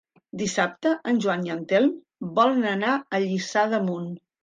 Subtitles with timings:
[0.41, 1.93] Dissabte en Joan i en Telm
[2.43, 4.15] volen anar a Lliçà d'Amunt.